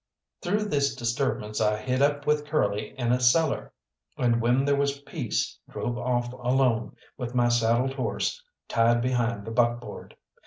Through 0.41 0.63
this 0.69 0.95
disturbance 0.95 1.61
I 1.61 1.77
hid 1.77 2.01
up 2.01 2.25
with 2.25 2.47
Curly 2.47 2.95
in 2.97 3.11
a 3.11 3.19
cellar, 3.19 3.71
and 4.17 4.41
when 4.41 4.65
there 4.65 4.75
was 4.75 4.99
peace 5.01 5.59
drove 5.69 5.95
off 5.95 6.33
alone, 6.33 6.95
with 7.17 7.35
my 7.35 7.49
saddled 7.49 7.93
horse 7.93 8.43
tied 8.67 9.03
behind 9.03 9.45
the 9.45 9.51
buckboard. 9.51 10.15